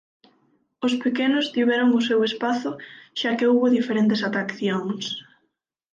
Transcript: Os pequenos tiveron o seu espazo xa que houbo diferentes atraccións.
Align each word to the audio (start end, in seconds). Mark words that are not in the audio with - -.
Os 0.85 0.93
pequenos 1.03 1.49
tiveron 1.55 1.89
o 1.99 2.05
seu 2.07 2.19
espazo 2.29 2.71
xa 3.19 3.31
que 3.37 3.47
houbo 3.49 3.75
diferentes 3.77 4.21
atraccións. 4.27 5.03